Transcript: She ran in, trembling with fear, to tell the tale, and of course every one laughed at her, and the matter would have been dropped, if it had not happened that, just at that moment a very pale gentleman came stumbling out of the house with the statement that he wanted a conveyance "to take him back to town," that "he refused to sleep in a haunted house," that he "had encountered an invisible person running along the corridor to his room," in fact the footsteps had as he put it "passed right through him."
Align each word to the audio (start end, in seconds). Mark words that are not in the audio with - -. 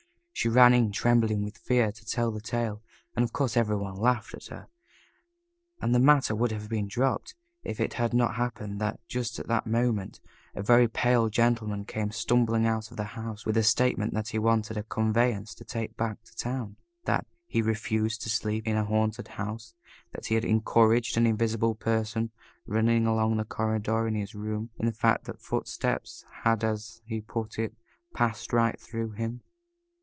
She 0.33 0.49
ran 0.49 0.73
in, 0.73 0.91
trembling 0.91 1.43
with 1.43 1.55
fear, 1.59 1.91
to 1.91 2.03
tell 2.05 2.31
the 2.31 2.41
tale, 2.41 2.81
and 3.15 3.21
of 3.23 3.31
course 3.31 3.55
every 3.55 3.75
one 3.77 3.93
laughed 3.95 4.33
at 4.33 4.47
her, 4.47 4.69
and 5.79 5.93
the 5.93 5.99
matter 5.99 6.33
would 6.33 6.49
have 6.51 6.67
been 6.67 6.87
dropped, 6.87 7.35
if 7.61 7.79
it 7.79 7.93
had 7.93 8.11
not 8.11 8.37
happened 8.37 8.81
that, 8.81 8.99
just 9.07 9.37
at 9.37 9.45
that 9.49 9.67
moment 9.67 10.19
a 10.55 10.63
very 10.63 10.87
pale 10.87 11.29
gentleman 11.29 11.85
came 11.85 12.09
stumbling 12.09 12.65
out 12.65 12.89
of 12.89 12.97
the 12.97 13.03
house 13.13 13.45
with 13.45 13.53
the 13.53 13.61
statement 13.61 14.15
that 14.15 14.29
he 14.29 14.39
wanted 14.39 14.77
a 14.77 14.83
conveyance 14.83 15.53
"to 15.53 15.63
take 15.63 15.91
him 15.91 15.95
back 15.95 16.23
to 16.23 16.35
town," 16.35 16.75
that 17.03 17.27
"he 17.45 17.61
refused 17.61 18.21
to 18.23 18.29
sleep 18.29 18.65
in 18.65 18.77
a 18.77 18.85
haunted 18.85 19.27
house," 19.27 19.75
that 20.11 20.25
he 20.25 20.33
"had 20.33 20.45
encountered 20.45 21.05
an 21.17 21.27
invisible 21.27 21.75
person 21.75 22.31
running 22.65 23.05
along 23.05 23.37
the 23.37 23.45
corridor 23.45 24.09
to 24.09 24.17
his 24.17 24.33
room," 24.33 24.71
in 24.79 24.91
fact 24.91 25.25
the 25.25 25.35
footsteps 25.35 26.25
had 26.41 26.63
as 26.63 27.03
he 27.05 27.21
put 27.21 27.59
it 27.59 27.75
"passed 28.15 28.51
right 28.51 28.79
through 28.79 29.11
him." 29.11 29.41